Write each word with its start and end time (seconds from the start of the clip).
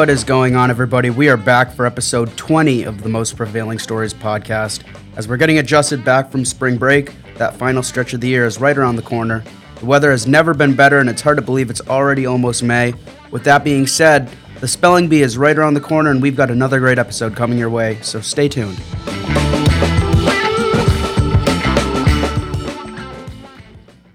What 0.00 0.08
is 0.08 0.24
going 0.24 0.56
on, 0.56 0.70
everybody? 0.70 1.10
We 1.10 1.28
are 1.28 1.36
back 1.36 1.74
for 1.74 1.84
episode 1.84 2.34
20 2.38 2.84
of 2.84 3.02
the 3.02 3.10
Most 3.10 3.36
Prevailing 3.36 3.78
Stories 3.78 4.14
podcast. 4.14 4.82
As 5.16 5.28
we're 5.28 5.36
getting 5.36 5.58
adjusted 5.58 6.06
back 6.06 6.30
from 6.30 6.42
spring 6.46 6.78
break, 6.78 7.12
that 7.34 7.54
final 7.56 7.82
stretch 7.82 8.14
of 8.14 8.22
the 8.22 8.28
year 8.28 8.46
is 8.46 8.58
right 8.58 8.78
around 8.78 8.96
the 8.96 9.02
corner. 9.02 9.44
The 9.78 9.84
weather 9.84 10.10
has 10.10 10.26
never 10.26 10.54
been 10.54 10.74
better, 10.74 11.00
and 11.00 11.10
it's 11.10 11.20
hard 11.20 11.36
to 11.36 11.42
believe 11.42 11.68
it's 11.68 11.82
already 11.82 12.24
almost 12.24 12.62
May. 12.62 12.94
With 13.30 13.44
that 13.44 13.62
being 13.62 13.86
said, 13.86 14.34
the 14.60 14.66
spelling 14.66 15.06
bee 15.06 15.20
is 15.20 15.36
right 15.36 15.58
around 15.58 15.74
the 15.74 15.82
corner, 15.82 16.10
and 16.10 16.22
we've 16.22 16.34
got 16.34 16.50
another 16.50 16.80
great 16.80 16.98
episode 16.98 17.36
coming 17.36 17.58
your 17.58 17.68
way, 17.68 17.98
so 18.00 18.22
stay 18.22 18.48
tuned. 18.48 18.80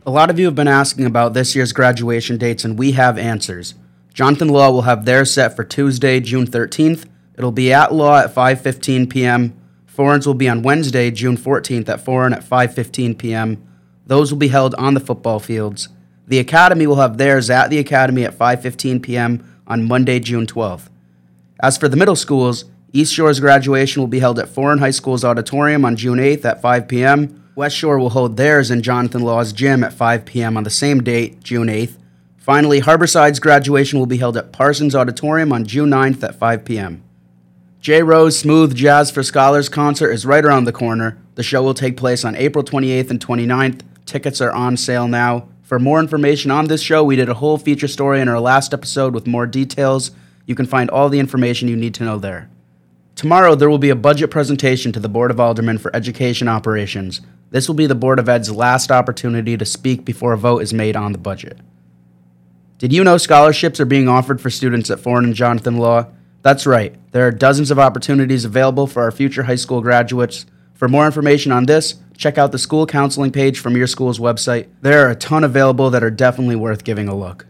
A 0.03 0.11
lot 0.11 0.31
of 0.31 0.39
you 0.39 0.45
have 0.45 0.55
been 0.55 0.67
asking 0.67 1.05
about 1.05 1.35
this 1.35 1.55
year's 1.55 1.73
graduation 1.73 2.39
dates, 2.39 2.65
and 2.65 2.75
we 2.75 2.93
have 2.93 3.19
answers. 3.19 3.75
Jonathan 4.15 4.47
Law 4.47 4.71
will 4.71 4.83
have 4.83 5.03
theirs 5.03 5.33
set 5.33 5.57
for 5.57 5.65
Tuesday, 5.65 6.21
June 6.21 6.47
13th. 6.47 7.05
It'll 7.37 7.51
be 7.51 7.73
at 7.73 7.93
Law 7.93 8.19
at 8.19 8.33
5:15 8.33 9.09
p.m. 9.09 9.53
Foran's 9.93 10.25
will 10.25 10.33
be 10.33 10.47
on 10.47 10.63
Wednesday, 10.63 11.11
June 11.11 11.35
14th 11.35 11.89
at 11.89 12.03
Foran 12.03 12.31
at 12.31 12.41
5:15 12.41 13.17
p.m. 13.17 13.61
Those 14.07 14.31
will 14.31 14.39
be 14.39 14.47
held 14.47 14.73
on 14.75 14.93
the 14.93 15.01
football 15.01 15.41
fields. 15.41 15.89
The 16.27 16.39
Academy 16.39 16.87
will 16.87 16.95
have 16.95 17.17
theirs 17.17 17.49
at 17.49 17.69
the 17.69 17.77
Academy 17.77 18.23
at 18.23 18.37
5:15 18.37 19.03
p.m. 19.03 19.61
on 19.67 19.85
Monday, 19.85 20.21
June 20.21 20.47
12th. 20.47 20.87
As 21.61 21.77
for 21.77 21.89
the 21.89 21.97
middle 21.97 22.15
schools, 22.15 22.63
East 22.93 23.13
Shore's 23.13 23.41
graduation 23.41 24.01
will 24.01 24.07
be 24.07 24.19
held 24.19 24.39
at 24.39 24.47
Foran 24.47 24.79
High 24.79 24.91
School's 24.91 25.25
auditorium 25.25 25.83
on 25.83 25.97
June 25.97 26.19
8th 26.19 26.45
at 26.45 26.61
5 26.61 26.87
p.m. 26.87 27.51
West 27.53 27.75
Shore 27.75 27.99
will 27.99 28.11
hold 28.11 28.37
theirs 28.37 28.71
in 28.71 28.81
Jonathan 28.81 29.23
Law's 29.23 29.51
gym 29.51 29.83
at 29.83 29.91
5 29.91 30.23
p.m. 30.23 30.55
on 30.55 30.63
the 30.63 30.69
same 30.69 31.03
date, 31.03 31.43
June 31.43 31.67
8th. 31.67 31.97
Finally, 32.45 32.81
Harborside's 32.81 33.39
graduation 33.39 33.97
will 33.97 34.05
be 34.05 34.19
held 34.19 34.37
at 34.37 34.51
Parsons 34.51 34.93
Auditorium 34.93 35.51
on 35.51 35.65
June 35.65 35.89
9th 35.89 36.21
at 36.21 36.35
5 36.35 36.63
p.m. 36.63 37.03
J. 37.79 38.03
Rose 38.03 38.37
Smooth 38.37 38.75
Jazz 38.75 39.09
for 39.09 39.23
Scholars 39.23 39.67
concert 39.67 40.11
is 40.11 40.27
right 40.27 40.45
around 40.45 40.65
the 40.65 40.71
corner. 40.71 41.17
The 41.33 41.41
show 41.41 41.63
will 41.63 41.73
take 41.73 41.97
place 41.97 42.23
on 42.23 42.35
April 42.35 42.63
28th 42.63 43.09
and 43.09 43.19
29th. 43.19 43.81
Tickets 44.05 44.41
are 44.41 44.51
on 44.51 44.77
sale 44.77 45.07
now. 45.07 45.47
For 45.63 45.79
more 45.79 45.99
information 45.99 46.51
on 46.51 46.67
this 46.67 46.83
show, 46.83 47.03
we 47.03 47.15
did 47.15 47.29
a 47.29 47.33
whole 47.33 47.57
feature 47.57 47.87
story 47.87 48.21
in 48.21 48.27
our 48.27 48.39
last 48.39 48.75
episode 48.75 49.15
with 49.15 49.25
more 49.25 49.47
details. 49.47 50.11
You 50.45 50.53
can 50.53 50.67
find 50.67 50.91
all 50.91 51.09
the 51.09 51.17
information 51.17 51.67
you 51.67 51.75
need 51.75 51.95
to 51.95 52.03
know 52.03 52.19
there. 52.19 52.51
Tomorrow, 53.15 53.55
there 53.55 53.71
will 53.71 53.79
be 53.79 53.89
a 53.89 53.95
budget 53.95 54.29
presentation 54.29 54.91
to 54.91 54.99
the 54.99 55.09
Board 55.09 55.31
of 55.31 55.39
Aldermen 55.39 55.79
for 55.79 55.95
Education 55.95 56.47
Operations. 56.47 57.21
This 57.49 57.67
will 57.67 57.73
be 57.73 57.87
the 57.87 57.95
Board 57.95 58.19
of 58.19 58.29
Ed's 58.29 58.51
last 58.51 58.91
opportunity 58.91 59.57
to 59.57 59.65
speak 59.65 60.05
before 60.05 60.33
a 60.33 60.37
vote 60.37 60.61
is 60.61 60.75
made 60.75 60.95
on 60.95 61.11
the 61.11 61.17
budget. 61.17 61.57
Did 62.77 62.91
you 62.91 63.05
know 63.05 63.15
scholarships 63.15 63.79
are 63.79 63.85
being 63.85 64.09
offered 64.09 64.41
for 64.41 64.49
students 64.49 64.89
at 64.89 64.99
Foran 64.99 65.23
and 65.23 65.33
Jonathan 65.33 65.77
Law? 65.77 66.07
That's 66.41 66.65
right, 66.65 66.93
there 67.11 67.25
are 67.25 67.31
dozens 67.31 67.71
of 67.71 67.79
opportunities 67.79 68.43
available 68.43 68.85
for 68.85 69.01
our 69.01 69.11
future 69.11 69.43
high 69.43 69.55
school 69.55 69.79
graduates. 69.79 70.45
For 70.73 70.89
more 70.89 71.05
information 71.05 71.53
on 71.53 71.67
this, 71.67 71.95
check 72.17 72.37
out 72.37 72.51
the 72.51 72.59
school 72.59 72.85
counseling 72.85 73.31
page 73.31 73.59
from 73.59 73.77
your 73.77 73.87
school's 73.87 74.19
website. 74.19 74.67
There 74.81 75.07
are 75.07 75.11
a 75.11 75.15
ton 75.15 75.45
available 75.45 75.89
that 75.89 76.03
are 76.03 76.11
definitely 76.11 76.57
worth 76.57 76.83
giving 76.83 77.07
a 77.07 77.15
look. 77.15 77.45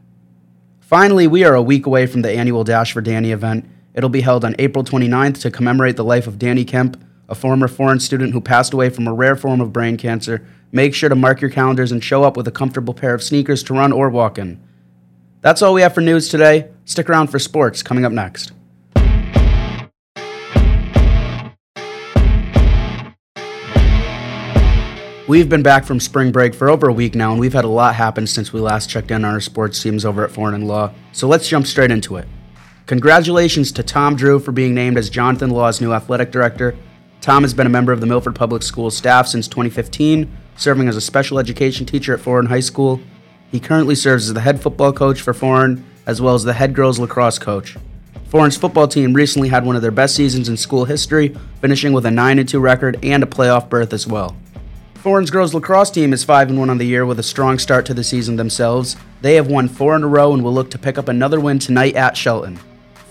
Finally, 0.80 1.26
we 1.26 1.44
are 1.44 1.56
a 1.56 1.62
week 1.62 1.88
away 1.88 2.06
from 2.06 2.22
the 2.22 2.32
annual 2.32 2.64
Dash 2.64 2.94
for 2.94 3.02
Danny 3.02 3.32
event. 3.32 3.68
It'll 3.96 4.12
be 4.12 4.22
held 4.22 4.46
on 4.46 4.56
April 4.60 4.84
29th 4.84 5.42
to 5.42 5.50
commemorate 5.50 5.96
the 5.96 6.04
life 6.04 6.28
of 6.28 6.38
Danny 6.38 6.66
Kemp, 6.66 7.04
a 7.28 7.34
former 7.34 7.68
Foran 7.68 8.00
student 8.00 8.34
who 8.34 8.42
passed 8.42 8.74
away 8.74 8.92
from 8.92 9.08
a 9.08 9.14
rare 9.14 9.36
form 9.36 9.60
of 9.60 9.74
brain 9.74 9.98
cancer, 9.98 10.46
make 10.72 10.94
sure 10.94 11.10
to 11.10 11.16
mark 11.16 11.42
your 11.42 11.50
calendars 11.50 11.92
and 11.92 12.04
show 12.04 12.24
up 12.24 12.38
with 12.38 12.48
a 12.48 12.52
comfortable 12.52 12.94
pair 12.94 13.16
of 13.16 13.24
sneakers 13.24 13.64
to 13.64 13.74
run 13.74 13.92
or 13.92 14.08
walk 14.08 14.38
in. 14.38 14.62
That's 15.46 15.62
all 15.62 15.76
we 15.76 15.84
have 15.84 15.94
for 15.94 16.02
news 16.02 16.28
today. 16.28 16.72
Stick 16.86 17.08
around 17.08 17.28
for 17.28 17.38
sports 17.38 17.84
coming 17.84 18.04
up 18.04 18.12
next. 18.12 18.52
We've 25.28 25.48
been 25.48 25.62
back 25.62 25.86
from 25.86 26.00
spring 26.00 26.32
break 26.32 26.56
for 26.56 26.68
over 26.68 26.88
a 26.88 26.94
week 26.94 27.14
now, 27.14 27.30
and 27.32 27.40
we've 27.40 27.54
had 27.54 27.64
a 27.64 27.68
lot 27.68 27.94
happen 27.94 28.26
since 28.26 28.52
we 28.52 28.60
last 28.60 28.90
checked 28.90 29.12
in 29.12 29.24
on 29.24 29.36
our 29.36 29.40
sports 29.40 29.80
teams 29.84 30.04
over 30.04 30.26
at 30.26 30.32
Foran 30.32 30.56
and 30.56 30.68
Law. 30.68 30.92
So 31.12 31.28
let's 31.28 31.48
jump 31.48 31.68
straight 31.68 31.92
into 31.92 32.16
it. 32.16 32.28
Congratulations 32.88 33.72
to 33.74 33.84
Tom 33.84 34.16
Drew 34.16 34.40
for 34.40 34.52
being 34.52 34.74
named 34.74 34.98
as 34.98 35.12
Jonathan 35.12 35.52
Law's 35.52 35.80
new 35.80 35.94
athletic 35.94 36.32
director. 36.32 36.76
Tom 37.22 37.44
has 37.44 37.54
been 37.54 37.68
a 37.68 37.70
member 37.70 37.92
of 37.92 38.02
the 38.02 38.08
Milford 38.08 38.34
Public 38.34 38.64
Schools 38.64 38.98
staff 38.98 39.28
since 39.28 39.48
2015, 39.48 40.36
serving 40.56 40.88
as 40.88 40.98
a 40.98 41.02
special 41.02 41.38
education 41.38 41.86
teacher 41.86 42.16
at 42.16 42.20
Foran 42.20 42.48
High 42.48 42.62
School. 42.62 43.00
He 43.52 43.60
currently 43.60 43.96
serves 43.96 44.28
as 44.28 44.34
the 44.34 44.42
head 44.42 44.62
football 44.62 44.94
coach 44.94 45.22
for 45.22 45.34
Foran, 45.34 45.84
as 46.06 46.22
well 46.22 46.36
as 46.36 46.44
the 46.44 46.54
head 46.54 46.74
girls 46.74 47.00
lacrosse 47.00 47.40
coach. 47.40 47.78
Foran's 48.30 48.58
football 48.58 48.88
team 48.88 49.14
recently 49.14 49.50
had 49.50 49.66
one 49.66 49.76
of 49.76 49.82
their 49.82 49.92
best 49.92 50.16
seasons 50.16 50.50
in 50.50 50.58
school 50.58 50.86
history, 50.86 51.36
finishing 51.62 51.94
with 51.94 52.06
a 52.06 52.12
9 52.12 52.46
2 52.46 52.60
record 52.60 53.00
and 53.04 53.24
a 53.24 53.28
playoff 53.28 53.70
berth 53.70 53.94
as 53.94 54.08
well. 54.08 54.36
Foran's 54.96 55.30
girls 55.30 55.54
lacrosse 55.54 55.92
team 55.92 56.12
is 56.14 56.24
5 56.24 56.52
1 56.52 56.70
on 56.70 56.78
the 56.78 56.86
year 56.86 57.06
with 57.06 57.20
a 57.20 57.24
strong 57.24 57.60
start 57.60 57.86
to 57.86 57.94
the 57.94 58.04
season 58.04 58.36
themselves. 58.36 58.96
They 59.22 59.36
have 59.36 59.48
won 59.48 59.68
four 59.68 59.96
in 59.96 60.04
a 60.04 60.08
row 60.08 60.34
and 60.34 60.44
will 60.44 60.54
look 60.54 60.72
to 60.72 60.80
pick 60.80 60.98
up 60.98 61.08
another 61.08 61.40
win 61.40 61.60
tonight 61.60 61.96
at 61.96 62.18
Shelton. 62.18 62.60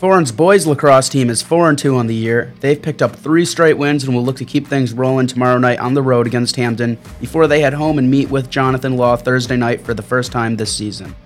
Foran's 0.04 0.32
boys 0.32 0.66
lacrosse 0.66 1.08
team 1.08 1.30
is 1.30 1.40
4 1.40 1.70
and 1.70 1.78
2 1.78 1.96
on 1.96 2.08
the 2.08 2.14
year. 2.14 2.52
They've 2.60 2.80
picked 2.80 3.00
up 3.00 3.16
three 3.16 3.46
straight 3.46 3.78
wins 3.78 4.04
and 4.04 4.14
will 4.14 4.22
look 4.22 4.36
to 4.36 4.44
keep 4.44 4.66
things 4.66 4.92
rolling 4.92 5.26
tomorrow 5.26 5.56
night 5.56 5.78
on 5.78 5.94
the 5.94 6.02
road 6.02 6.26
against 6.26 6.56
Hamden 6.56 6.98
before 7.22 7.46
they 7.46 7.62
head 7.62 7.72
home 7.72 7.98
and 7.98 8.10
meet 8.10 8.28
with 8.28 8.50
Jonathan 8.50 8.98
Law 8.98 9.16
Thursday 9.16 9.56
night 9.56 9.80
for 9.80 9.94
the 9.94 10.02
first 10.02 10.30
time 10.30 10.56
this 10.56 10.76
season. 10.76 11.16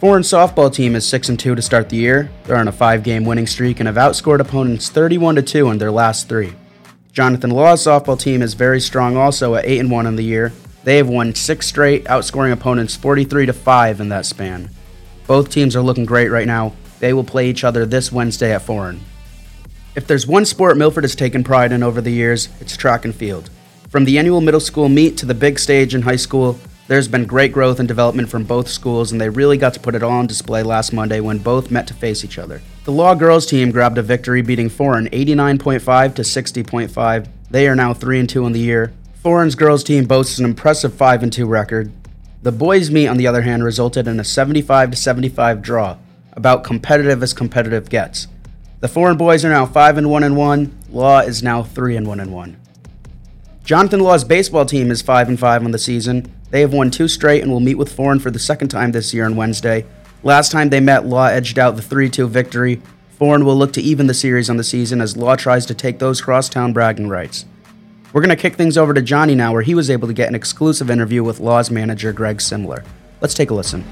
Foran's 0.00 0.26
softball 0.26 0.72
team 0.72 0.96
is 0.96 1.06
6 1.06 1.28
and 1.28 1.38
2 1.38 1.54
to 1.54 1.60
start 1.60 1.90
the 1.90 1.98
year. 1.98 2.30
They're 2.44 2.56
on 2.56 2.66
a 2.66 2.72
5-game 2.72 3.26
winning 3.26 3.46
streak 3.46 3.78
and 3.78 3.86
have 3.86 3.96
outscored 3.96 4.40
opponents 4.40 4.88
31 4.88 5.34
to 5.34 5.42
2 5.42 5.68
in 5.68 5.76
their 5.76 5.92
last 5.92 6.26
3. 6.26 6.54
Jonathan 7.12 7.50
Law's 7.50 7.84
softball 7.84 8.18
team 8.18 8.40
is 8.40 8.54
very 8.54 8.80
strong 8.80 9.18
also 9.18 9.54
at 9.54 9.66
8 9.66 9.80
and 9.80 9.90
1 9.90 10.06
on 10.06 10.16
the 10.16 10.24
year. 10.24 10.50
They 10.84 10.96
have 10.96 11.10
won 11.10 11.34
6 11.34 11.66
straight, 11.66 12.04
outscoring 12.04 12.52
opponents 12.52 12.96
43 12.96 13.44
to 13.44 13.52
5 13.52 14.00
in 14.00 14.08
that 14.08 14.24
span. 14.24 14.70
Both 15.26 15.50
teams 15.50 15.76
are 15.76 15.82
looking 15.82 16.06
great 16.06 16.30
right 16.30 16.46
now, 16.46 16.72
they 17.04 17.12
will 17.12 17.22
play 17.22 17.50
each 17.50 17.64
other 17.64 17.84
this 17.84 18.10
Wednesday 18.10 18.54
at 18.54 18.62
Foran. 18.62 18.98
If 19.94 20.06
there's 20.06 20.26
one 20.26 20.46
sport 20.46 20.78
Milford 20.78 21.04
has 21.04 21.14
taken 21.14 21.44
pride 21.44 21.70
in 21.70 21.82
over 21.82 22.00
the 22.00 22.10
years, 22.10 22.48
it's 22.62 22.78
track 22.78 23.04
and 23.04 23.14
field. 23.14 23.50
From 23.90 24.06
the 24.06 24.18
annual 24.18 24.40
middle 24.40 24.58
school 24.58 24.88
meet 24.88 25.18
to 25.18 25.26
the 25.26 25.34
big 25.34 25.58
stage 25.58 25.94
in 25.94 26.00
high 26.00 26.16
school, 26.16 26.58
there's 26.88 27.06
been 27.06 27.26
great 27.26 27.52
growth 27.52 27.78
and 27.78 27.86
development 27.86 28.30
from 28.30 28.44
both 28.44 28.68
schools, 28.68 29.12
and 29.12 29.20
they 29.20 29.28
really 29.28 29.58
got 29.58 29.74
to 29.74 29.80
put 29.80 29.94
it 29.94 30.02
all 30.02 30.12
on 30.12 30.26
display 30.26 30.62
last 30.62 30.94
Monday 30.94 31.20
when 31.20 31.36
both 31.36 31.70
met 31.70 31.86
to 31.88 31.94
face 31.94 32.24
each 32.24 32.38
other. 32.38 32.62
The 32.84 32.92
Law 32.92 33.14
girls 33.14 33.44
team 33.44 33.70
grabbed 33.70 33.98
a 33.98 34.02
victory, 34.02 34.40
beating 34.40 34.70
Foran 34.70 35.10
89.5 35.10 36.14
to 36.14 36.22
60.5. 36.22 37.28
They 37.50 37.68
are 37.68 37.76
now 37.76 37.92
3 37.92 38.20
and 38.20 38.28
2 38.30 38.46
in 38.46 38.52
the 38.52 38.60
year. 38.60 38.94
Foran's 39.22 39.56
girls 39.56 39.84
team 39.84 40.06
boasts 40.06 40.38
an 40.38 40.46
impressive 40.46 40.94
5 40.94 41.22
and 41.22 41.32
2 41.32 41.44
record. 41.46 41.92
The 42.42 42.52
boys' 42.52 42.90
meet, 42.90 43.08
on 43.08 43.18
the 43.18 43.26
other 43.26 43.42
hand, 43.42 43.62
resulted 43.62 44.08
in 44.08 44.18
a 44.18 44.24
75 44.24 44.90
to 44.90 44.96
75 44.96 45.60
draw, 45.60 45.96
about 46.34 46.64
competitive 46.64 47.22
as 47.22 47.32
competitive 47.32 47.88
gets. 47.88 48.28
The 48.80 48.88
Foran 48.88 49.16
boys 49.16 49.44
are 49.44 49.50
now 49.50 49.66
5 49.66 49.98
and 49.98 50.10
1 50.10 50.22
and 50.22 50.36
1. 50.36 50.78
Law 50.90 51.20
is 51.20 51.42
now 51.42 51.62
3 51.62 51.96
and 51.96 52.06
1 52.06 52.20
and 52.20 52.32
1. 52.32 52.56
Jonathan 53.64 54.00
Law's 54.00 54.24
baseball 54.24 54.66
team 54.66 54.90
is 54.90 55.00
5 55.00 55.28
and 55.28 55.40
5 55.40 55.64
on 55.64 55.70
the 55.70 55.78
season. 55.78 56.30
They 56.50 56.60
have 56.60 56.72
won 56.72 56.90
two 56.90 57.08
straight 57.08 57.42
and 57.42 57.50
will 57.50 57.60
meet 57.60 57.78
with 57.78 57.96
Foran 57.96 58.20
for 58.20 58.30
the 58.30 58.38
second 58.38 58.68
time 58.68 58.92
this 58.92 59.14
year 59.14 59.24
on 59.24 59.36
Wednesday. 59.36 59.86
Last 60.22 60.52
time 60.52 60.68
they 60.68 60.80
met, 60.80 61.06
Law 61.06 61.26
edged 61.26 61.58
out 61.58 61.76
the 61.76 61.82
3 61.82 62.10
2 62.10 62.28
victory. 62.28 62.82
Foran 63.18 63.44
will 63.44 63.56
look 63.56 63.72
to 63.72 63.80
even 63.80 64.06
the 64.06 64.14
series 64.14 64.50
on 64.50 64.56
the 64.56 64.64
season 64.64 65.00
as 65.00 65.16
Law 65.16 65.34
tries 65.34 65.64
to 65.66 65.74
take 65.74 65.98
those 65.98 66.20
crosstown 66.20 66.72
bragging 66.72 67.08
rights. 67.08 67.46
We're 68.12 68.20
going 68.20 68.28
to 68.28 68.36
kick 68.36 68.54
things 68.54 68.78
over 68.78 68.94
to 68.94 69.02
Johnny 69.02 69.34
now, 69.34 69.52
where 69.52 69.62
he 69.62 69.74
was 69.74 69.90
able 69.90 70.08
to 70.08 70.14
get 70.14 70.28
an 70.28 70.34
exclusive 70.34 70.90
interview 70.90 71.24
with 71.24 71.40
Law's 71.40 71.70
manager, 71.70 72.12
Greg 72.12 72.38
Simler. 72.38 72.84
Let's 73.20 73.34
take 73.34 73.50
a 73.50 73.54
listen. 73.54 73.84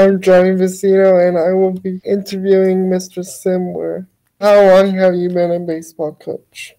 I'm 0.00 0.18
Johnny 0.18 0.52
Vicino, 0.52 1.28
and 1.28 1.36
I 1.36 1.52
will 1.52 1.72
be 1.72 2.00
interviewing 2.06 2.88
Mr. 2.88 3.18
Simler. 3.18 4.06
How 4.40 4.66
long 4.66 4.94
have 4.94 5.14
you 5.14 5.28
been 5.28 5.50
a 5.50 5.60
baseball 5.60 6.14
coach? 6.14 6.74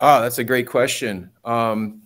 Ah, 0.00 0.22
that's 0.22 0.38
a 0.38 0.44
great 0.44 0.66
question. 0.66 1.30
Um, 1.44 2.00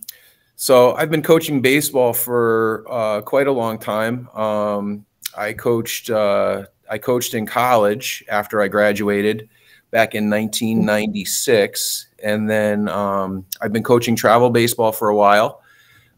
so 0.57 0.93
I've 0.95 1.09
been 1.09 1.23
coaching 1.23 1.61
baseball 1.61 2.11
for 2.11 2.83
uh, 2.89 3.21
quite 3.21 3.47
a 3.47 3.51
long 3.53 3.79
time. 3.79 4.27
Um, 4.31 5.05
I 5.37 5.53
coached. 5.53 6.09
Uh, 6.09 6.65
I 6.91 6.97
coached 6.97 7.33
in 7.33 7.45
college 7.45 8.21
after 8.27 8.61
I 8.61 8.67
graduated 8.67 9.47
back 9.91 10.15
in 10.15 10.29
1996, 10.29 12.07
and 12.21 12.49
then 12.49 12.89
um, 12.89 13.45
I've 13.61 13.71
been 13.71 13.83
coaching 13.83 14.17
travel 14.17 14.49
baseball 14.49 14.91
for 14.91 15.07
a 15.07 15.15
while. 15.15 15.61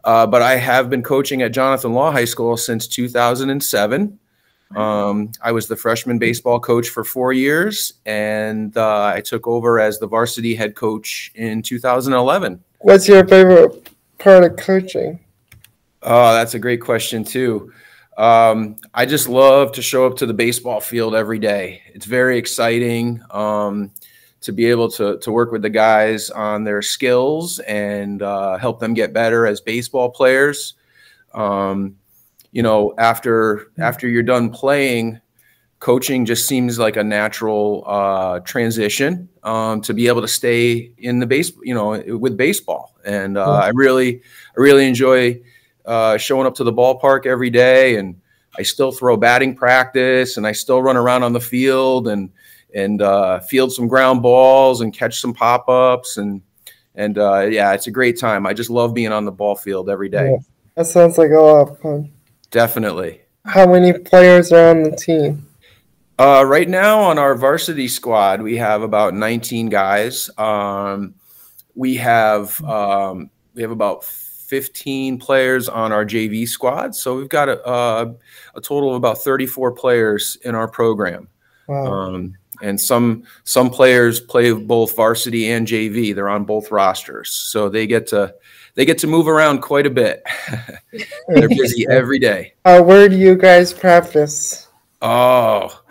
Uh, 0.08 0.26
but 0.26 0.42
I 0.42 0.56
have 0.56 0.90
been 0.90 1.04
coaching 1.04 1.42
at 1.42 1.52
Jonathan 1.52 1.92
Law 1.94 2.14
High 2.14 2.24
School 2.24 2.56
since 2.56 2.88
2007. 2.88 4.18
Um, 4.74 5.32
I 5.42 5.52
was 5.52 5.68
the 5.68 5.76
freshman 5.76 6.18
baseball 6.18 6.62
coach 6.62 6.88
for 6.88 7.04
four 7.04 7.34
years, 7.34 7.96
and 8.06 8.76
uh, 8.78 9.12
I 9.14 9.20
took 9.20 9.50
over 9.50 9.82
as 9.82 10.00
the 10.00 10.08
varsity 10.08 10.56
head 10.56 10.76
coach 10.76 11.34
in 11.36 11.62
2011. 11.62 12.64
What's 12.80 13.10
your 13.10 13.28
favorite 13.28 13.90
part 14.18 14.46
of 14.46 14.56
coaching? 14.56 15.20
Oh, 16.02 16.34
that's 16.36 16.54
a 16.54 16.60
great 16.60 16.80
question 16.80 17.26
too. 17.26 17.74
Um, 18.18 18.78
I 18.94 19.06
just 19.06 19.28
love 19.28 19.74
to 19.74 19.82
show 19.82 20.08
up 20.08 20.16
to 20.18 20.26
the 20.26 20.34
baseball 20.34 20.80
field 20.80 21.16
every 21.16 21.40
day. 21.40 21.82
It's 21.94 22.06
very 22.06 22.38
exciting 22.38 23.22
um, 23.30 23.92
to 24.42 24.52
be 24.52 24.66
able 24.66 24.90
to 24.92 25.18
to 25.20 25.32
work 25.32 25.52
with 25.52 25.62
the 25.62 25.70
guys 25.70 26.30
on 26.30 26.64
their 26.64 26.82
skills 26.82 27.60
and 27.60 28.22
uh, 28.22 28.58
help 28.58 28.80
them 28.80 28.94
get 28.94 29.14
better 29.14 29.48
as 29.48 29.62
baseball 29.62 30.10
players. 30.10 30.76
Um, 31.34 31.98
you 32.52 32.64
know, 32.64 32.94
after 32.98 33.72
after 33.78 34.08
you're 34.08 34.24
done 34.24 34.50
playing, 34.50 35.20
coaching 35.80 36.26
just 36.26 36.48
seems 36.48 36.80
like 36.80 36.98
a 36.98 37.04
natural 37.04 37.84
uh, 37.86 38.40
transition 38.40 39.30
um, 39.44 39.82
to 39.82 39.94
be 39.94 40.08
able 40.08 40.22
to 40.22 40.28
stay 40.28 40.92
in 40.98 41.20
the 41.20 41.26
base, 41.26 41.52
you 41.64 41.74
know, 41.74 42.02
with 42.18 42.38
baseball. 42.38 42.96
And 43.06 43.38
uh, 43.38 43.52
I 43.52 43.70
really, 43.70 44.18
I 44.18 44.60
really 44.60 44.88
enjoy 44.88 45.40
uh, 45.86 46.18
showing 46.18 46.48
up 46.48 46.56
to 46.56 46.64
the 46.64 46.74
ballpark 46.74 47.26
every 47.26 47.50
day, 47.50 47.96
and 47.98 48.20
I 48.58 48.64
still 48.64 48.92
throw 48.92 49.18
batting 49.18 49.56
practice, 49.56 50.38
and 50.38 50.48
I 50.48 50.52
still 50.52 50.82
run 50.82 50.98
around 50.98 51.24
on 51.24 51.34
the 51.34 51.40
field 51.40 52.08
and 52.08 52.30
and 52.74 53.02
uh, 53.02 53.40
field 53.40 53.72
some 53.72 53.88
ground 53.88 54.22
balls 54.22 54.82
and 54.82 54.94
catch 54.94 55.20
some 55.20 55.34
pop 55.34 55.68
ups 55.70 56.18
and 56.18 56.42
and 56.96 57.20
uh, 57.20 57.42
yeah, 57.42 57.74
it's 57.74 57.88
a 57.88 57.92
great 57.92 58.20
time. 58.20 58.48
I 58.48 58.54
just 58.54 58.72
love 58.72 58.94
being 58.94 59.12
on 59.12 59.24
the 59.24 59.32
ball 59.32 59.56
field 59.56 59.90
every 59.90 60.10
day. 60.10 60.32
Yeah, 60.32 60.38
that 60.76 60.88
sounds 60.88 61.18
like 61.18 61.30
a 61.30 61.40
lot 61.40 61.70
of 61.70 61.80
fun. 61.80 62.12
Definitely. 62.50 63.22
How 63.46 63.72
many 63.72 63.94
players 63.94 64.52
are 64.52 64.72
on 64.72 64.84
the 64.84 64.96
team? 64.96 65.48
Uh, 66.20 66.44
right 66.46 66.68
now 66.68 67.00
on 67.00 67.20
our 67.20 67.36
varsity 67.36 67.88
squad, 67.88 68.42
we 68.42 68.58
have 68.58 68.82
about 68.82 69.14
19 69.14 69.70
guys. 69.70 70.32
Um, 70.40 71.14
we 71.76 71.96
have 71.98 72.62
um, 72.64 73.30
we 73.54 73.62
have 73.62 73.72
about 73.72 74.04
15 74.04 75.20
players 75.20 75.70
on 75.70 75.92
our 75.92 76.04
JV 76.04 76.48
squad, 76.48 76.96
so 76.96 77.16
we've 77.16 77.30
got 77.30 77.48
a, 77.48 77.70
a, 77.70 78.16
a 78.56 78.62
total 78.62 78.90
of 78.90 78.96
about 78.96 79.20
34 79.20 79.74
players 79.74 80.38
in 80.44 80.56
our 80.56 80.68
program. 80.68 81.28
Wow. 81.68 81.86
Um, 81.86 82.34
and 82.62 82.80
some 82.80 83.24
some 83.44 83.70
players 83.70 84.20
play 84.20 84.52
both 84.52 84.96
varsity 84.96 85.52
and 85.52 85.68
JV. 85.68 86.14
They're 86.16 86.30
on 86.30 86.46
both 86.46 86.72
rosters, 86.72 87.30
so 87.32 87.70
they 87.70 87.88
get 87.88 88.08
to 88.08 88.34
they 88.76 88.86
get 88.86 89.00
to 89.00 89.08
move 89.08 89.28
around 89.28 89.62
quite 89.62 89.86
a 89.86 89.90
bit. 89.90 90.24
They're 91.28 91.50
busy 91.50 91.86
every 91.90 92.20
day. 92.20 92.54
Uh, 92.64 92.82
where 92.82 93.10
do 93.10 93.18
you 93.18 93.36
guys 93.36 93.74
practice? 93.74 94.68
Oh, 95.02 95.82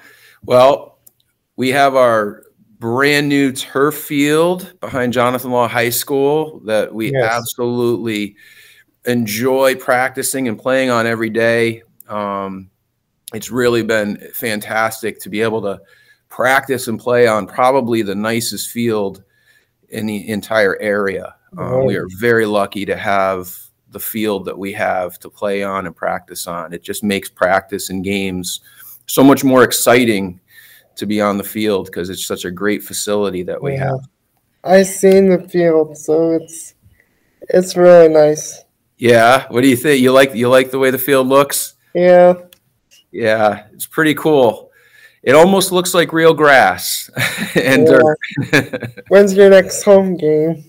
well, 0.44 0.98
we 1.56 1.70
have 1.70 1.96
our 1.96 2.44
brand 2.78 3.28
new 3.28 3.52
turf 3.52 3.94
field 3.96 4.74
behind 4.80 5.12
Jonathan 5.12 5.50
Law 5.50 5.66
High 5.66 5.90
School 5.90 6.60
that 6.66 6.94
we 6.94 7.12
Yes. 7.12 7.32
absolutely 7.32 8.36
enjoy 9.06 9.74
practicing 9.76 10.46
and 10.46 10.58
playing 10.58 10.90
on 10.90 11.06
every 11.06 11.30
day. 11.30 11.82
Um, 12.08 12.70
it's 13.34 13.50
really 13.50 13.82
been 13.82 14.16
fantastic 14.34 15.20
to 15.20 15.28
be 15.30 15.42
able 15.42 15.62
to 15.62 15.80
practice 16.28 16.88
and 16.88 16.98
play 16.98 17.26
on 17.26 17.46
probably 17.46 18.02
the 18.02 18.14
nicest 18.14 18.70
field 18.70 19.22
in 19.90 20.06
the 20.06 20.28
entire 20.28 20.76
area. 20.80 21.34
Uh, 21.56 21.80
we 21.84 21.96
are 21.96 22.08
very 22.18 22.44
lucky 22.46 22.84
to 22.84 22.96
have 22.96 23.56
the 23.90 24.00
field 24.00 24.44
that 24.44 24.58
we 24.58 24.72
have 24.72 25.18
to 25.20 25.30
play 25.30 25.62
on 25.62 25.86
and 25.86 25.94
practice 25.96 26.46
on. 26.46 26.72
It 26.72 26.82
just 26.82 27.02
makes 27.04 27.30
practice 27.30 27.88
and 27.88 28.04
games 28.04 28.60
so 29.06 29.22
much 29.22 29.44
more 29.44 29.62
exciting 29.62 30.40
to 30.96 31.06
be 31.06 31.20
on 31.20 31.38
the 31.38 31.44
field 31.44 31.86
because 31.86 32.10
it's 32.10 32.26
such 32.26 32.44
a 32.44 32.50
great 32.50 32.82
facility 32.82 33.42
that 33.44 33.62
we 33.62 33.72
Yeah. 33.74 33.84
have. 33.90 34.00
I 34.64 34.82
seen 34.82 35.28
the 35.28 35.48
field, 35.48 35.96
so 35.96 36.32
it's 36.32 36.74
it's 37.48 37.76
really 37.76 38.08
nice. 38.08 38.64
Yeah, 38.98 39.46
what 39.50 39.60
do 39.60 39.68
you 39.68 39.76
think? 39.76 40.00
You 40.02 40.10
like 40.10 40.34
you 40.34 40.48
like 40.48 40.70
the 40.72 40.78
way 40.80 40.90
the 40.90 40.98
field 40.98 41.28
looks? 41.28 41.74
Yeah, 41.94 42.34
Yeah, 43.12 43.66
it's 43.72 43.86
pretty 43.86 44.14
cool. 44.14 44.65
It 45.26 45.34
almost 45.34 45.72
looks 45.72 45.92
like 45.92 46.12
real 46.12 46.32
grass 46.32 47.10
and 47.56 47.84
dirt. 47.84 48.18
when's 49.08 49.34
your 49.34 49.50
next 49.50 49.82
home 49.82 50.16
game? 50.16 50.64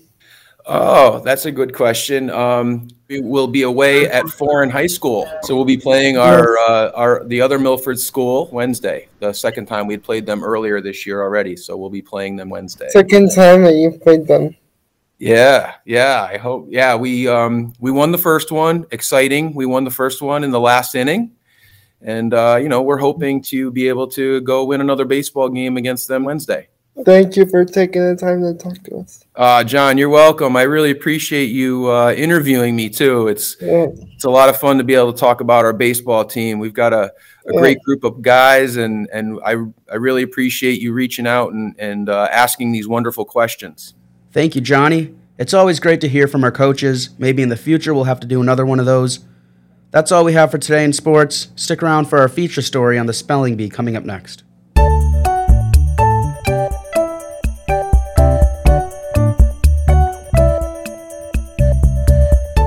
Oh, 0.66 1.20
that's 1.20 1.46
a 1.46 1.52
good 1.52 1.72
question. 1.72 2.28
Um, 2.28 2.88
we 3.08 3.20
will 3.20 3.46
be 3.46 3.62
away 3.62 4.06
at 4.06 4.24
Foran 4.24 4.68
High 4.68 4.88
School, 4.88 5.30
so 5.42 5.54
we'll 5.54 5.64
be 5.64 5.78
playing 5.78 6.18
our 6.18 6.58
uh, 6.58 6.90
our 6.94 7.24
the 7.24 7.40
other 7.40 7.58
Milford 7.58 8.00
school 8.00 8.50
Wednesday. 8.52 9.08
The 9.20 9.32
second 9.32 9.66
time 9.66 9.86
we 9.86 9.96
played 9.96 10.26
them 10.26 10.42
earlier 10.42 10.80
this 10.80 11.06
year 11.06 11.22
already, 11.22 11.56
so 11.56 11.76
we'll 11.76 11.88
be 11.88 12.02
playing 12.02 12.34
them 12.34 12.50
Wednesday. 12.50 12.88
Second 12.88 13.32
time 13.32 13.62
that 13.62 13.74
you've 13.74 14.02
played 14.02 14.26
them. 14.26 14.56
Yeah, 15.18 15.74
yeah. 15.84 16.28
I 16.30 16.36
hope. 16.36 16.66
Yeah, 16.68 16.96
we 16.96 17.28
um 17.28 17.72
we 17.78 17.90
won 17.90 18.10
the 18.10 18.18
first 18.18 18.50
one. 18.50 18.86
Exciting. 18.90 19.54
We 19.54 19.66
won 19.66 19.84
the 19.84 19.90
first 19.90 20.20
one 20.20 20.42
in 20.42 20.50
the 20.50 20.60
last 20.60 20.94
inning, 20.96 21.30
and 22.02 22.32
uh, 22.34 22.58
you 22.60 22.68
know 22.68 22.82
we're 22.82 22.98
hoping 22.98 23.42
to 23.42 23.70
be 23.70 23.88
able 23.88 24.06
to 24.08 24.40
go 24.42 24.64
win 24.64 24.80
another 24.80 25.04
baseball 25.04 25.48
game 25.48 25.76
against 25.76 26.08
them 26.08 26.24
Wednesday. 26.24 26.68
Thank 27.04 27.36
you 27.36 27.46
for 27.46 27.64
taking 27.64 28.04
the 28.04 28.16
time 28.16 28.42
to 28.42 28.54
talk 28.54 28.82
to 28.84 28.96
us. 28.98 29.24
Uh, 29.36 29.62
John, 29.62 29.98
you're 29.98 30.08
welcome. 30.08 30.56
I 30.56 30.62
really 30.62 30.90
appreciate 30.90 31.46
you 31.46 31.88
uh, 31.88 32.12
interviewing 32.12 32.74
me 32.74 32.88
too. 32.88 33.28
It's 33.28 33.56
Yeah, 33.60 33.86
it's 34.14 34.24
a 34.24 34.30
lot 34.30 34.48
of 34.48 34.58
fun 34.58 34.78
to 34.78 34.84
be 34.84 34.94
able 34.94 35.12
to 35.12 35.18
talk 35.18 35.40
about 35.40 35.64
our 35.64 35.72
baseball 35.72 36.24
team. 36.24 36.58
We've 36.58 36.74
got 36.74 36.92
a, 36.92 37.04
a 37.46 37.52
Yeah. 37.52 37.60
great 37.60 37.82
group 37.82 38.02
of 38.02 38.20
guys, 38.20 38.76
and 38.76 39.08
and 39.12 39.38
I 39.44 39.56
I 39.90 39.96
really 39.96 40.22
appreciate 40.22 40.80
you 40.80 40.92
reaching 40.92 41.26
out 41.26 41.52
and 41.52 41.74
and 41.78 42.08
uh, 42.08 42.28
asking 42.32 42.72
these 42.72 42.88
wonderful 42.88 43.24
questions. 43.24 43.94
Thank 44.32 44.56
you, 44.56 44.60
Johnny. 44.60 45.14
It's 45.38 45.54
always 45.54 45.78
great 45.78 46.00
to 46.00 46.08
hear 46.08 46.26
from 46.26 46.42
our 46.42 46.50
coaches. 46.50 47.10
Maybe 47.16 47.44
in 47.44 47.48
the 47.48 47.56
future 47.56 47.94
we'll 47.94 48.04
have 48.04 48.18
to 48.20 48.26
do 48.26 48.40
another 48.40 48.66
one 48.66 48.80
of 48.80 48.86
those. 48.86 49.20
That's 49.90 50.12
all 50.12 50.22
we 50.22 50.34
have 50.34 50.50
for 50.50 50.58
today 50.58 50.84
in 50.84 50.92
sports. 50.92 51.48
Stick 51.56 51.82
around 51.82 52.06
for 52.06 52.18
our 52.18 52.28
feature 52.28 52.60
story 52.60 52.98
on 52.98 53.06
the 53.06 53.14
spelling 53.14 53.56
bee 53.56 53.70
coming 53.70 53.96
up 53.96 54.04
next. 54.04 54.44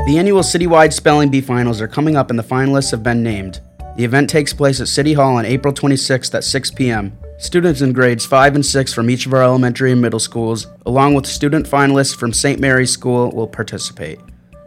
The 0.08 0.18
annual 0.18 0.42
citywide 0.42 0.94
spelling 0.94 1.30
bee 1.30 1.42
finals 1.42 1.80
are 1.80 1.88
coming 1.88 2.16
up 2.16 2.32
and 2.32 2.40
the 2.40 2.44
finalists 2.44 2.90
have 2.90 3.04
been 3.04 3.22
named. 3.22 3.62
The 3.98 4.04
event 4.04 4.30
takes 4.30 4.52
place 4.52 4.82
at 4.82 4.88
City 4.88 5.14
Hall 5.14 5.36
on 5.36 5.46
April 5.46 5.74
26th 5.74 6.34
at 6.34 6.44
6 6.44 6.72
p.m. 6.72 7.16
Students 7.38 7.82
in 7.82 7.94
grades 7.94 8.26
5 8.26 8.56
and 8.56 8.66
6 8.66 8.94
from 8.94 9.12
each 9.12 9.28
of 9.28 9.34
our 9.34 9.44
elementary 9.44 9.92
and 9.92 10.02
middle 10.02 10.20
schools, 10.20 10.68
along 10.88 11.14
with 11.14 11.28
student 11.28 11.68
finalists 11.68 12.16
from 12.16 12.34
St. 12.34 12.60
Mary's 12.60 12.92
School, 12.92 13.32
will 13.32 13.48
participate. 13.48 14.20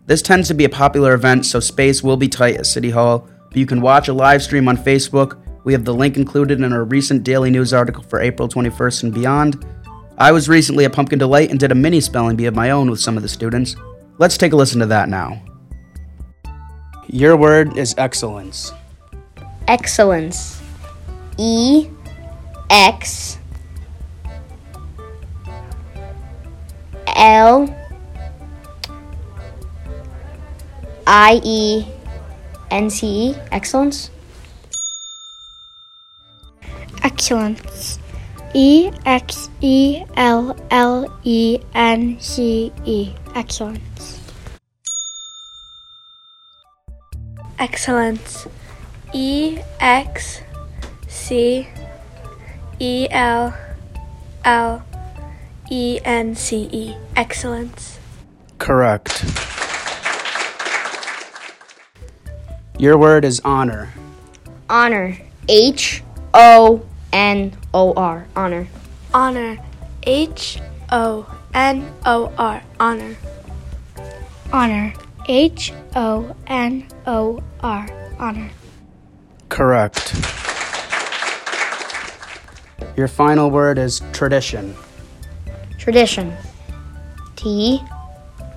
This 0.06 0.20
tends 0.20 0.48
to 0.48 0.54
be 0.54 0.64
a 0.64 0.68
popular 0.68 1.14
event, 1.14 1.46
so 1.46 1.60
space 1.60 2.02
will 2.02 2.18
be 2.18 2.28
tight 2.28 2.56
at 2.56 2.66
City 2.66 2.90
Hall, 2.90 3.26
but 3.48 3.56
you 3.56 3.64
can 3.64 3.80
watch 3.80 4.08
a 4.08 4.12
live 4.12 4.42
stream 4.42 4.68
on 4.68 4.76
Facebook. 4.76 5.40
We 5.64 5.72
have 5.72 5.86
the 5.86 5.94
link 5.94 6.18
included 6.18 6.60
in 6.60 6.74
our 6.74 6.84
recent 6.84 7.24
daily 7.24 7.50
news 7.50 7.72
article 7.72 8.02
for 8.02 8.20
April 8.20 8.46
21st 8.46 9.04
and 9.04 9.14
beyond. 9.14 9.64
I 10.18 10.30
was 10.30 10.46
recently 10.46 10.84
at 10.84 10.92
Pumpkin 10.92 11.18
Delight 11.18 11.50
and 11.50 11.58
did 11.58 11.72
a 11.72 11.74
mini 11.74 12.00
spelling 12.00 12.36
bee 12.36 12.44
of 12.44 12.54
my 12.54 12.70
own 12.70 12.90
with 12.90 13.00
some 13.00 13.16
of 13.16 13.22
the 13.22 13.28
students. 13.30 13.76
Let's 14.18 14.36
take 14.36 14.52
a 14.52 14.56
listen 14.56 14.78
to 14.80 14.86
that 14.86 15.08
now. 15.08 15.42
Your 17.08 17.36
word 17.36 17.78
is 17.78 17.94
excellence. 17.96 18.72
excellence. 19.68 20.60
E 21.38 21.88
X 22.68 23.38
L 27.16 27.83
I 31.06 31.40
E 31.44 31.86
N 32.70 32.90
C 32.90 33.30
E 33.30 33.36
excellence. 33.52 34.10
Excellence. 37.02 37.98
E 38.54 38.90
X 39.04 39.50
E 39.60 40.04
L 40.16 40.56
L 40.70 41.20
E 41.24 41.58
N 41.74 42.16
C 42.20 42.72
E. 42.84 43.12
Excellence. 43.34 44.20
Excellence. 47.58 48.48
E 49.12 49.58
X 49.80 50.40
C 51.08 51.68
E 52.80 53.08
L 53.10 53.54
L 54.44 54.82
E 55.70 56.00
N 56.04 56.34
C 56.34 56.68
E. 56.72 56.96
Excellence. 57.16 57.98
Correct. 58.58 59.53
Your 62.76 62.98
word 62.98 63.24
is 63.24 63.40
honor. 63.44 63.92
Honor. 64.68 65.16
H 65.48 66.02
O 66.32 66.82
N 67.12 67.56
O 67.72 67.94
R. 67.94 68.26
Honor. 68.34 68.66
Honor. 69.12 69.58
H 70.02 70.58
O 70.90 71.24
N 71.54 71.92
O 72.04 72.32
R. 72.36 72.62
Honor. 72.80 73.16
Honor. 74.52 74.92
H 75.28 75.72
O 75.94 76.34
N 76.48 76.88
O 77.06 77.40
R. 77.60 77.86
Honor. 78.18 78.50
Correct. 79.48 80.12
Your 82.96 83.06
final 83.06 83.50
word 83.50 83.78
is 83.78 84.02
tradition. 84.12 84.74
Tradition. 85.78 86.36
T 87.36 87.80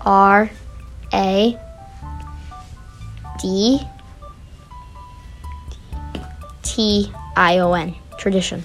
R 0.02 0.50
A 1.14 1.60
D 3.40 3.80
T 6.78 7.12
I 7.36 7.58
O 7.58 7.74
N. 7.74 7.96
Tradition. 8.20 8.64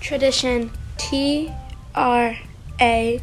Tradition. 0.00 0.70
T 0.98 1.50
R 1.94 2.36
A 2.78 3.22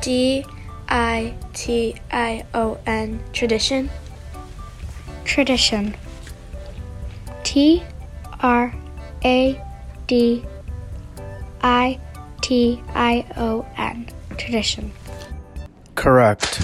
D 0.00 0.46
I 0.88 1.34
T 1.52 1.94
I 2.10 2.46
O 2.54 2.78
N. 2.86 3.20
Tradition. 3.34 3.90
Tradition. 5.26 5.94
T 7.44 7.82
R 8.40 8.74
A 9.22 9.62
D 10.06 10.42
I 11.62 12.00
T 12.40 12.82
I 12.94 13.26
O 13.36 13.66
N. 13.76 14.08
Tradition. 14.38 14.90
Correct. 15.96 16.62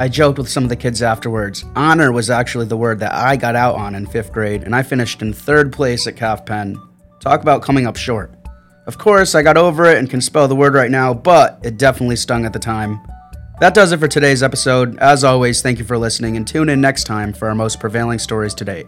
I 0.00 0.08
joked 0.08 0.38
with 0.38 0.48
some 0.48 0.62
of 0.64 0.70
the 0.70 0.76
kids 0.76 1.02
afterwards. 1.02 1.62
Honor 1.76 2.10
was 2.10 2.30
actually 2.30 2.64
the 2.64 2.76
word 2.76 3.00
that 3.00 3.12
I 3.12 3.36
got 3.36 3.54
out 3.54 3.74
on 3.74 3.94
in 3.94 4.06
fifth 4.06 4.32
grade, 4.32 4.62
and 4.62 4.74
I 4.74 4.82
finished 4.82 5.20
in 5.20 5.34
third 5.34 5.74
place 5.74 6.06
at 6.06 6.16
Calf 6.16 6.46
Pen. 6.46 6.80
Talk 7.20 7.42
about 7.42 7.60
coming 7.60 7.86
up 7.86 7.98
short. 7.98 8.34
Of 8.86 8.96
course, 8.96 9.34
I 9.34 9.42
got 9.42 9.58
over 9.58 9.84
it 9.84 9.98
and 9.98 10.08
can 10.08 10.22
spell 10.22 10.48
the 10.48 10.56
word 10.56 10.72
right 10.72 10.90
now, 10.90 11.12
but 11.12 11.60
it 11.62 11.76
definitely 11.76 12.16
stung 12.16 12.46
at 12.46 12.54
the 12.54 12.58
time. 12.58 12.98
That 13.60 13.74
does 13.74 13.92
it 13.92 14.00
for 14.00 14.08
today's 14.08 14.42
episode. 14.42 14.98
As 15.00 15.22
always, 15.22 15.60
thank 15.60 15.78
you 15.78 15.84
for 15.84 15.98
listening 15.98 16.38
and 16.38 16.48
tune 16.48 16.70
in 16.70 16.80
next 16.80 17.04
time 17.04 17.34
for 17.34 17.50
our 17.50 17.54
most 17.54 17.78
prevailing 17.78 18.18
stories 18.18 18.54
to 18.54 18.64
date. 18.64 18.86